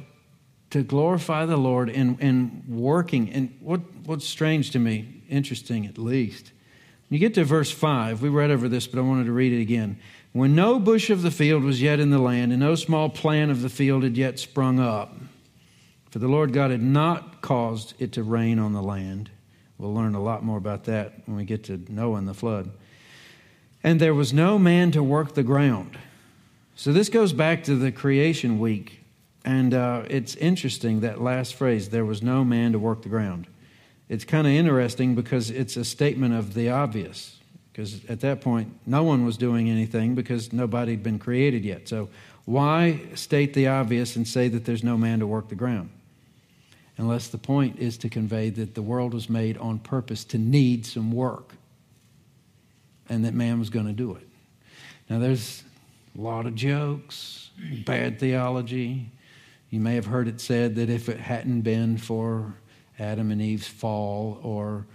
[0.73, 3.31] to glorify the Lord in, in working.
[3.31, 6.53] And what, what's strange to me, interesting at least,
[7.11, 9.61] you get to verse 5, we read over this, but I wanted to read it
[9.61, 9.99] again.
[10.33, 13.51] When no bush of the field was yet in the land, and no small plant
[13.51, 15.15] of the field had yet sprung up,
[16.11, 19.31] for the Lord God had not caused it to rain on the land.
[19.77, 22.71] We'll learn a lot more about that when we get to Noah and the flood.
[23.85, 25.99] And there was no man to work the ground.
[26.77, 29.02] So this goes back to the creation week.
[29.45, 33.47] And uh, it's interesting that last phrase there was no man to work the ground.
[34.09, 37.39] It's kind of interesting because it's a statement of the obvious.
[37.73, 41.89] Because at that point, no one was doing anything because nobody had been created yet.
[41.89, 42.09] So,
[42.45, 45.91] why state the obvious and say that there's no man to work the ground?
[46.99, 50.87] unless the point is to convey that the world was made on purpose to need
[50.87, 51.55] some work.
[53.09, 54.27] and that man was going to do it.
[55.11, 55.65] Now, there's
[56.17, 57.51] a lot of jokes,
[57.85, 59.11] bad theology.
[59.73, 62.53] You may have heard it said that if it hadn't been for
[62.99, 64.87] Adam and Eve's fall or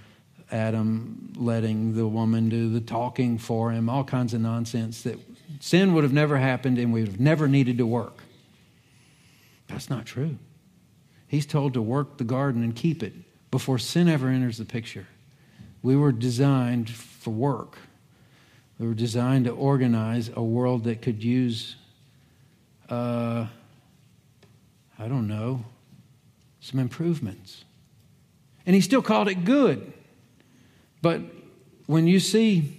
[0.51, 5.17] Adam letting the woman do the talking for him, all kinds of nonsense, that
[5.59, 8.19] sin would have never happened and we would have never needed to work.
[9.65, 10.37] That's not true.
[11.27, 13.13] He's told to work the garden and keep it
[13.49, 15.07] before sin ever enters the picture.
[15.81, 17.79] We were designed for work.
[18.77, 21.77] We were designed to organize a world that could use,
[22.89, 23.47] uh,
[24.99, 25.65] I don't know,
[26.59, 27.63] some improvements.
[28.65, 29.93] And he still called it good.
[31.01, 31.21] But
[31.85, 32.77] when you see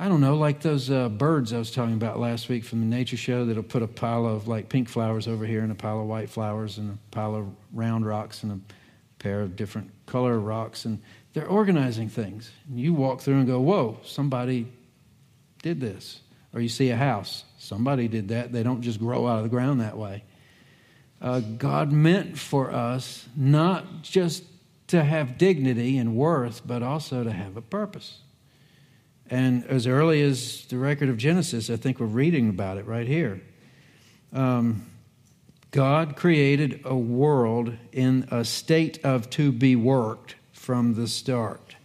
[0.00, 2.86] I don't know, like those uh, birds I was talking about last week from the
[2.86, 6.00] nature show that'll put a pile of like pink flowers over here and a pile
[6.00, 10.38] of white flowers and a pile of round rocks and a pair of different color
[10.38, 10.84] rocks.
[10.84, 12.52] And they're organizing things.
[12.68, 14.68] And you walk through and go, whoa, somebody
[15.62, 16.20] did this.
[16.54, 18.52] Or you see a house, somebody did that.
[18.52, 20.22] They don't just grow out of the ground that way.
[21.20, 24.44] Uh, God meant for us not just
[24.88, 28.18] to have dignity and worth, but also to have a purpose.
[29.30, 33.06] And as early as the record of Genesis, I think we're reading about it right
[33.06, 33.42] here.
[34.32, 34.86] Um,
[35.70, 41.76] God created a world in a state of to be worked from the start.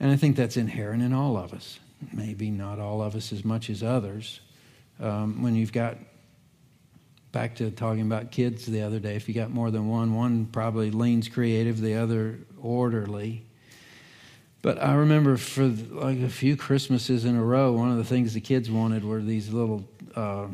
[0.00, 1.78] And I think that's inherent in all of us.
[2.12, 4.40] Maybe not all of us as much as others.
[4.98, 5.96] Um, when you've got,
[7.32, 10.46] back to talking about kids the other day, if you got more than one, one
[10.46, 13.44] probably leans creative, the other orderly.
[14.60, 18.34] But I remember for like a few Christmases in a row, one of the things
[18.34, 20.46] the kids wanted were these little, uh,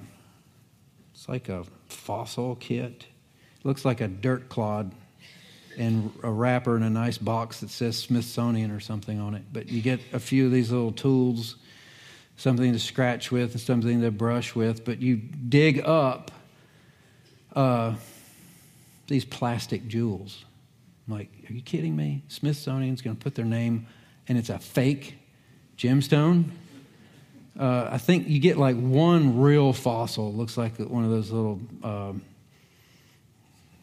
[1.13, 3.07] it's like a fossil kit.
[3.59, 4.93] It looks like a dirt clod
[5.77, 9.43] and a wrapper in a nice box that says Smithsonian or something on it.
[9.53, 11.57] But you get a few of these little tools,
[12.37, 14.85] something to scratch with and something to brush with.
[14.85, 16.31] But you dig up
[17.55, 17.95] uh,
[19.07, 20.45] these plastic jewels.
[21.07, 22.23] I'm like, are you kidding me?
[22.29, 23.87] Smithsonian's going to put their name
[24.29, 25.19] and it's a fake
[25.79, 26.51] gemstone.
[27.59, 30.33] Uh, I think you get like one real fossil.
[30.33, 32.23] Looks like one of those little, um,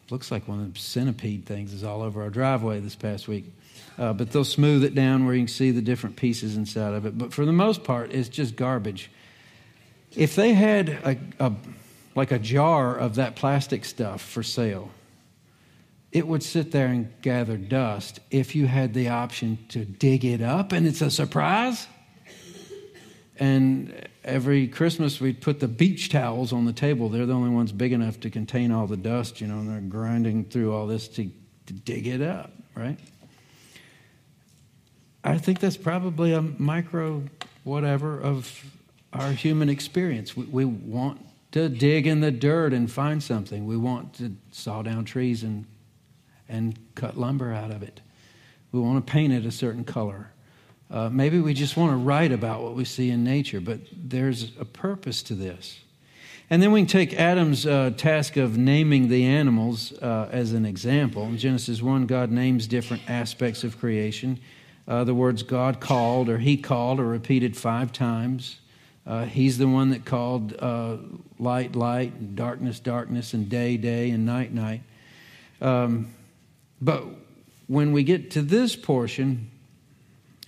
[0.08, 3.52] looks like one of the centipede things is all over our driveway this past week.
[3.98, 7.06] Uh, but they'll smooth it down where you can see the different pieces inside of
[7.06, 7.18] it.
[7.18, 9.10] But for the most part, it's just garbage.
[10.14, 11.52] If they had a, a
[12.16, 14.90] like a jar of that plastic stuff for sale,
[16.10, 20.40] it would sit there and gather dust if you had the option to dig it
[20.40, 21.86] up and it's a surprise.
[23.38, 27.10] And every Christmas we'd put the beach towels on the table.
[27.10, 29.80] They're the only ones big enough to contain all the dust, you know, and they're
[29.80, 31.30] grinding through all this to,
[31.66, 32.98] to dig it up, right?
[35.22, 37.24] I think that's probably a micro
[37.64, 38.64] whatever of
[39.12, 40.34] our human experience.
[40.34, 41.20] We, we want
[41.56, 43.66] to dig in the dirt and find something.
[43.66, 45.64] We want to saw down trees and
[46.48, 48.00] and cut lumber out of it.
[48.72, 50.30] We want to paint it a certain color.
[50.90, 54.52] Uh, maybe we just want to write about what we see in nature, but there's
[54.60, 55.80] a purpose to this.
[56.48, 60.64] And then we can take Adam's uh, task of naming the animals uh, as an
[60.64, 61.24] example.
[61.24, 64.38] In Genesis 1, God names different aspects of creation.
[64.86, 68.60] Uh, the words God called or He called are repeated five times.
[69.06, 70.96] Uh, he's the one that called uh,
[71.38, 74.82] light, light, and darkness, darkness, and day, day, and night, night.
[75.60, 76.08] Um,
[76.80, 77.04] but
[77.68, 79.50] when we get to this portion,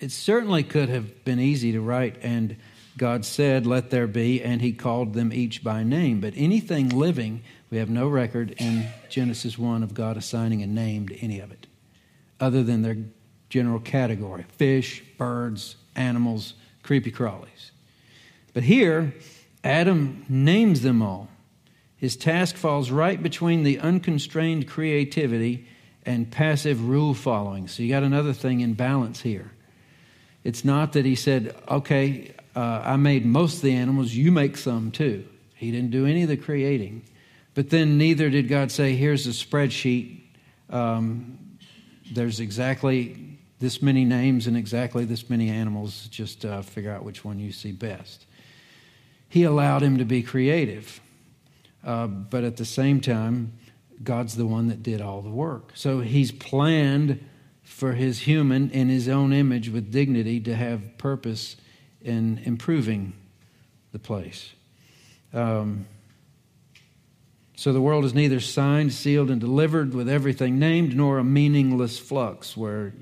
[0.01, 2.57] it certainly could have been easy to write, and
[2.97, 6.21] God said, Let there be, and He called them each by name.
[6.21, 11.09] But anything living, we have no record in Genesis 1 of God assigning a name
[11.09, 11.69] to any of it,
[12.41, 12.97] other than their
[13.49, 17.71] general category fish, birds, animals, creepy crawlies.
[18.59, 19.15] But here,
[19.63, 21.29] Adam names them all.
[21.97, 25.69] His task falls right between the unconstrained creativity
[26.05, 27.69] and passive rule following.
[27.69, 29.53] So you got another thing in balance here.
[30.43, 34.57] It's not that he said, okay, uh, I made most of the animals, you make
[34.57, 35.25] some too.
[35.55, 37.05] He didn't do any of the creating.
[37.55, 40.21] But then neither did God say, here's a spreadsheet.
[40.69, 41.39] Um,
[42.11, 46.09] there's exactly this many names and exactly this many animals.
[46.09, 48.25] Just uh, figure out which one you see best.
[49.29, 51.01] He allowed him to be creative.
[51.85, 53.53] Uh, but at the same time,
[54.03, 55.73] God's the one that did all the work.
[55.75, 57.25] So he's planned
[57.63, 61.57] for his human in his own image with dignity to have purpose
[62.01, 63.13] in improving
[63.93, 64.53] the place.
[65.33, 65.87] Um,
[67.57, 71.99] so the world is neither signed, sealed, and delivered with everything named, nor a meaningless
[71.99, 72.95] flux where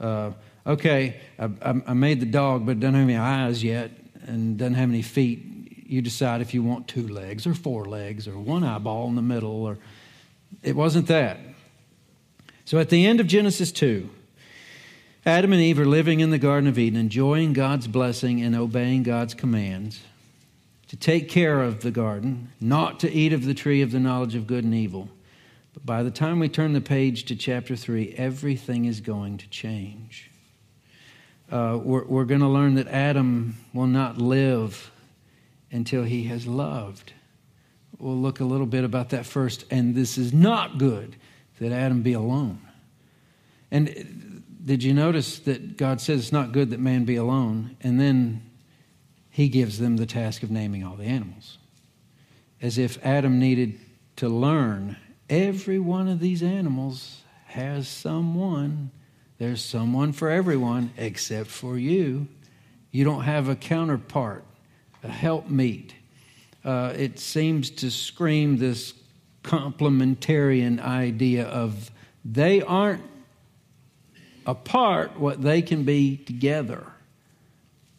[0.00, 0.32] uh,
[0.66, 1.48] okay, I,
[1.86, 3.90] I made the dog, but it doesn't have any eyes yet
[4.26, 5.47] and doesn't have any feet.
[5.88, 9.22] You decide if you want two legs or four legs or one eyeball in the
[9.22, 9.78] middle, or
[10.62, 11.38] it wasn't that.
[12.66, 14.10] So at the end of Genesis 2,
[15.24, 19.02] Adam and Eve are living in the Garden of Eden, enjoying God's blessing and obeying
[19.02, 20.00] God's commands
[20.88, 24.34] to take care of the garden, not to eat of the tree of the knowledge
[24.34, 25.08] of good and evil.
[25.72, 29.48] But by the time we turn the page to chapter 3, everything is going to
[29.48, 30.30] change.
[31.50, 34.90] Uh, we're, we're going to learn that Adam will not live
[35.70, 37.12] until he has loved.
[37.98, 39.64] We'll look a little bit about that first.
[39.70, 41.16] And this is not good
[41.60, 42.60] that Adam be alone.
[43.70, 47.76] And did you notice that God says it's not good that man be alone?
[47.80, 48.42] And then
[49.30, 51.58] he gives them the task of naming all the animals.
[52.60, 53.78] As if Adam needed
[54.16, 54.96] to learn
[55.30, 58.90] every one of these animals has someone.
[59.38, 62.26] There's someone for everyone except for you.
[62.90, 64.44] You don't have a counterpart,
[65.02, 65.94] helpmeet.
[66.64, 68.94] Uh, it seems to scream this
[69.42, 71.90] complementarian idea of
[72.24, 73.04] they aren't
[74.46, 76.84] apart what they can be together.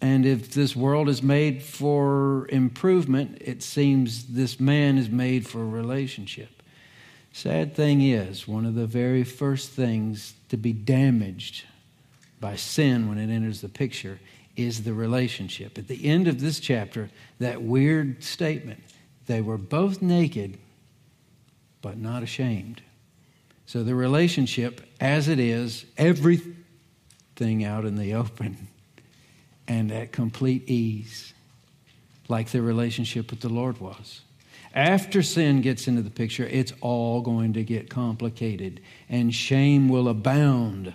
[0.02, 5.62] And if this world is made for improvement, it seems this man is made for
[5.62, 6.64] a relationship.
[7.34, 11.66] Sad thing is, one of the very first things to be damaged
[12.40, 14.20] by sin when it enters the picture
[14.60, 15.78] is the relationship.
[15.78, 18.84] At the end of this chapter, that weird statement
[19.26, 20.58] they were both naked,
[21.84, 22.82] but not ashamed.
[23.68, 28.68] So the relationship, as it is, everything out in the open
[29.68, 31.34] and at complete ease,
[32.28, 34.22] like the relationship with the Lord was.
[34.74, 40.10] After sin gets into the picture, it's all going to get complicated, and shame will
[40.10, 40.94] abound.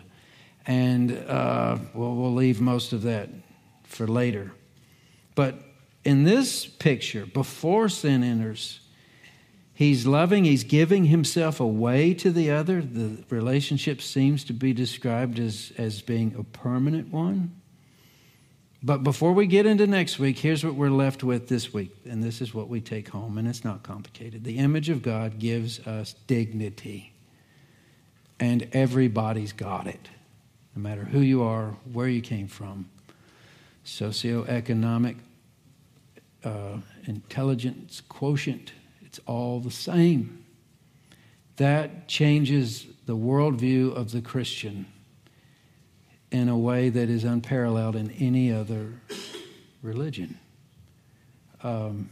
[0.66, 3.28] And uh, well, we'll leave most of that
[3.95, 4.53] for later.
[5.34, 5.57] But
[6.05, 8.80] in this picture, before sin enters,
[9.72, 12.82] he's loving, he's giving himself away to the other.
[12.82, 17.61] The relationship seems to be described as, as being a permanent one.
[18.82, 21.97] But before we get into next week, here's what we're left with this week.
[22.05, 24.45] And this is what we take home, and it's not complicated.
[24.45, 27.14] The image of God gives us dignity,
[28.38, 30.11] and everybody's got it,
[30.76, 32.90] no matter who you are, where you came from,
[33.85, 35.16] socioeconomic,
[36.43, 38.72] uh, intelligence quotient,
[39.03, 40.45] it's all the same.
[41.57, 44.87] That changes the worldview of the Christian
[46.30, 48.95] in a way that is unparalleled in any other
[49.82, 50.39] religion.
[51.62, 52.11] Um,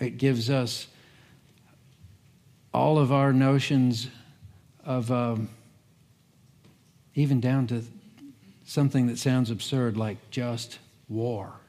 [0.00, 0.88] it gives us
[2.74, 4.08] all of our notions
[4.84, 5.48] of um,
[7.14, 7.82] even down to
[8.64, 10.78] something that sounds absurd like just
[11.08, 11.60] war.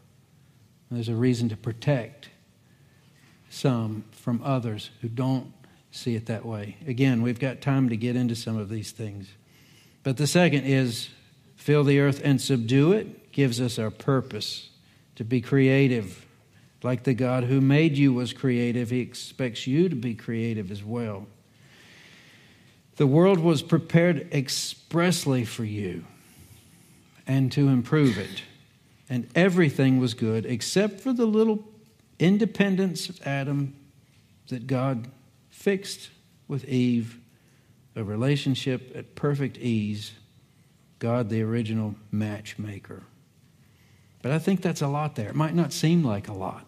[0.90, 2.30] There's a reason to protect
[3.50, 5.54] some from others who don't
[5.92, 6.78] see it that way.
[6.88, 9.30] Again, we've got time to get into some of these things.
[10.04, 11.10] But the second is
[11.56, 14.70] fill the earth and subdue it gives us our purpose
[15.16, 16.26] to be creative.
[16.84, 20.84] Like the God who made you was creative, He expects you to be creative as
[20.84, 21.28] well.
[22.98, 26.06] The world was prepared expressly for you
[27.28, 28.44] and to improve it.
[29.10, 31.64] And everything was good except for the little
[32.20, 33.76] independence of Adam
[34.50, 35.08] that God
[35.50, 36.10] fixed
[36.48, 37.18] with Eve,
[37.96, 40.12] a relationship at perfect ease
[41.00, 43.04] God, the original matchmaker.
[44.22, 45.30] But I think that's a lot there.
[45.30, 46.66] It might not seem like a lot.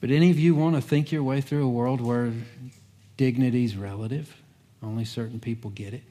[0.00, 2.32] But any of you want to think your way through a world where
[3.16, 4.34] dignity is relative?
[4.82, 6.02] Only certain people get it.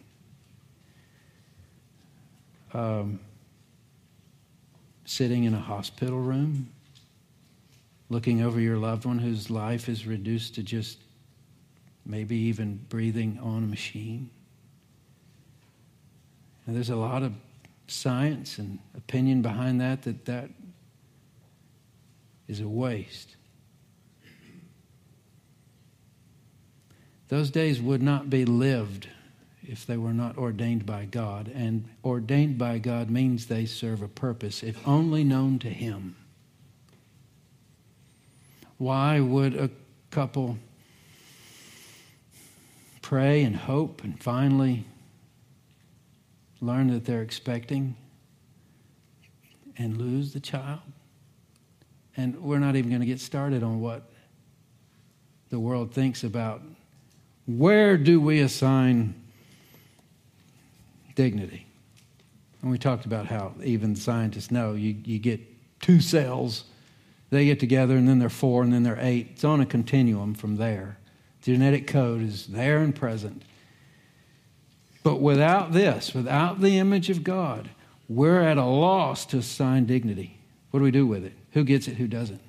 [2.73, 3.19] Um,
[5.07, 6.69] sitting in a hospital room,
[8.09, 10.99] looking over your loved one whose life is reduced to just
[12.05, 14.29] maybe even breathing on a machine.
[16.65, 17.33] And there's a lot of
[17.87, 20.49] science and opinion behind that that that
[22.49, 23.37] is a waste.
[27.29, 29.07] Those days would not be lived
[29.67, 31.51] if they were not ordained by God.
[31.53, 36.15] And ordained by God means they serve a purpose, if only known to Him.
[38.77, 39.69] Why would a
[40.09, 40.57] couple
[43.07, 44.83] pray and hope and finally
[46.59, 47.95] learn that they're expecting
[49.77, 50.81] and lose the child.
[52.17, 54.09] And we're not even going to get started on what
[55.49, 56.61] the world thinks about
[57.45, 59.15] where do we assign
[61.17, 61.65] dignity.
[62.61, 65.41] And we talked about how even scientists know you, you get
[65.81, 66.63] two cells,
[67.31, 69.29] they get together, and then they're four, and then they're eight.
[69.31, 70.97] It's on a continuum from there.
[71.41, 73.41] The genetic code is there and present.
[75.01, 77.71] But without this, without the image of God,
[78.07, 80.39] we're at a loss to assign dignity.
[80.69, 81.33] What do we do with it?
[81.53, 82.41] Who gets it, who doesn't?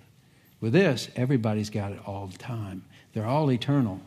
[0.61, 2.85] With this, everybody's got it all the time.
[3.15, 4.03] They're all eternal.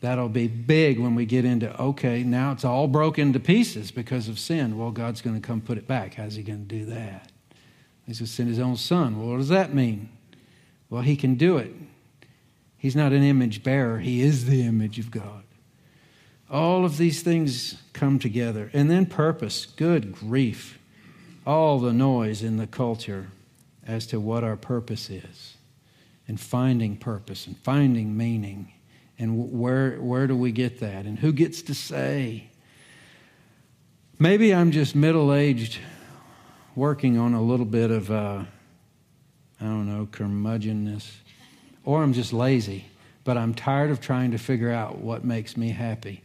[0.00, 4.28] That'll be big when we get into, okay, now it's all broken to pieces because
[4.28, 4.78] of sin.
[4.78, 6.14] Well, God's going to come put it back.
[6.14, 7.30] How's he going to do that?
[8.06, 9.18] He's going to send his own son.
[9.18, 10.08] Well, what does that mean?
[10.88, 11.72] Well, he can do it.
[12.78, 15.44] He's not an image bearer, he is the image of God.
[16.50, 18.70] All of these things come together.
[18.72, 19.66] And then purpose.
[19.66, 20.78] Good grief.
[21.46, 23.28] All the noise in the culture
[23.86, 25.56] as to what our purpose is,
[26.26, 28.72] and finding purpose and finding meaning
[29.20, 31.04] and where, where do we get that?
[31.04, 32.48] And who gets to say?
[34.18, 35.78] Maybe I'm just middle aged,
[36.74, 38.44] working on a little bit of, uh,
[39.60, 41.06] I don't know, curmudgeonness.
[41.84, 42.86] Or I'm just lazy,
[43.22, 46.22] but I'm tired of trying to figure out what makes me happy.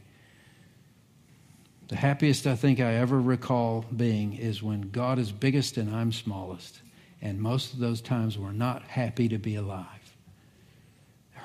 [1.89, 6.13] The happiest I think I ever recall being is when God is biggest and I'm
[6.13, 6.79] smallest.
[7.21, 10.04] And most of those times we're not happy to be alive.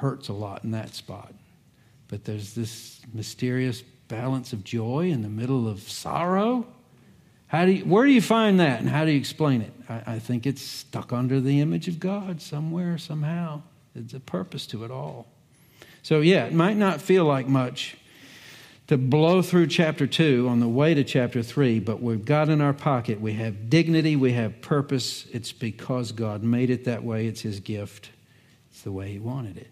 [0.00, 1.32] Hurts a lot in that spot
[2.10, 6.66] but there's this mysterious balance of joy in the middle of sorrow.
[7.46, 9.72] How do you, where do you find that and how do you explain it?
[9.88, 13.62] I, I think it's stuck under the image of God somewhere, somehow.
[13.94, 15.28] There's a purpose to it all.
[16.02, 17.96] So, yeah, it might not feel like much
[18.88, 22.60] to blow through chapter 2 on the way to chapter 3, but we've got in
[22.60, 25.26] our pocket, we have dignity, we have purpose.
[25.32, 28.10] It's because God made it that way, it's His gift,
[28.72, 29.70] it's the way He wanted it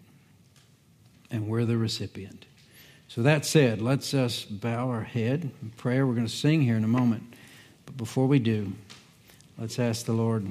[1.31, 2.45] and we're the recipient.
[3.07, 6.05] So that said, let's us bow our head in prayer.
[6.05, 7.33] We're going to sing here in a moment.
[7.85, 8.71] But before we do,
[9.57, 10.45] let's ask the Lord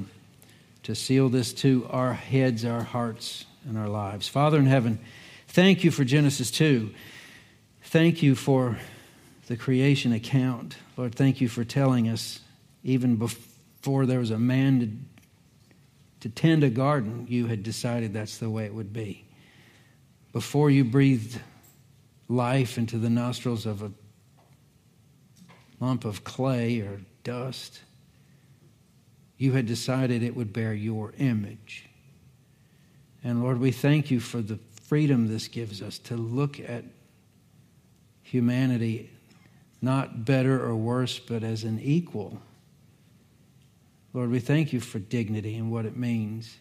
[0.83, 4.27] to seal this to our heads, our hearts, and our lives.
[4.27, 4.99] Father in heaven,
[5.47, 6.91] thank you for Genesis 2.
[7.85, 8.77] Thank you for
[9.47, 10.79] the creation account.
[10.97, 12.41] Lord, thank you for telling us,
[12.83, 15.09] even before there was a man
[16.21, 19.28] to, to tend a garden, you had decided that's the way it would be
[20.33, 21.41] before you breathed
[22.29, 23.91] life into the nostrils of a
[25.81, 27.81] lump of clay or dust,
[29.37, 31.89] you had decided it would bear your image.
[33.23, 36.85] And Lord, we thank you for the freedom this gives us to look at
[38.23, 39.11] humanity
[39.81, 42.41] not better or worse, but as an equal.
[44.13, 46.57] Lord, we thank you for dignity and what it means.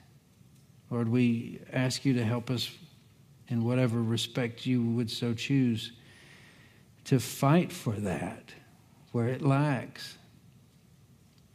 [0.92, 2.70] Lord, we ask you to help us
[3.50, 5.92] in whatever respect you would so choose,
[7.06, 8.54] to fight for that
[9.12, 10.18] where it lacks.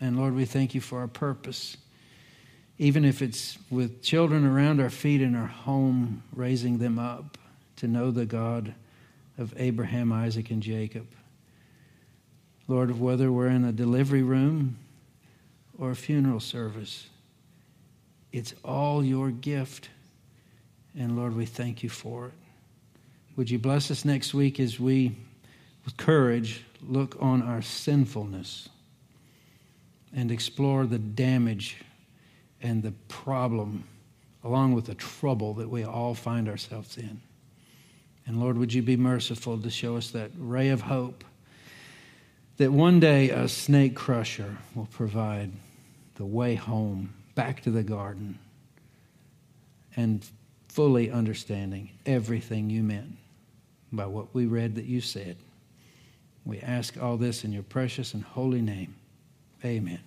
[0.01, 1.77] And Lord, we thank you for our purpose.
[2.79, 7.39] Even if it's with children around our feet in our home, raising them up
[7.77, 8.75] to know the God
[9.39, 11.07] of Abraham, Isaac, and Jacob.
[12.69, 14.79] Lord, whether we're in a delivery room
[15.79, 17.09] or a funeral service,
[18.33, 19.91] it's all your gift.
[20.99, 22.33] And Lord, we thank you for it.
[23.37, 25.17] Would you bless us next week as we,
[25.85, 28.69] with courage, look on our sinfulness
[30.15, 31.79] and explore the damage
[32.61, 33.85] and the problem,
[34.45, 37.21] along with the trouble that we all find ourselves in.
[38.27, 41.25] And Lord, would you be merciful to show us that ray of hope
[42.59, 45.51] that one day a snake crusher will provide
[46.17, 48.39] the way home, back to the garden,
[49.97, 50.25] and
[50.73, 53.19] fully understanding everything you meant
[53.93, 55.37] by what we read that you said.
[56.47, 58.95] We ask all this in your precious and holy name.
[59.63, 60.01] Amen.